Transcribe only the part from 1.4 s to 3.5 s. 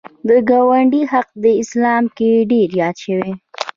اسلام کې ډېر یاد شوی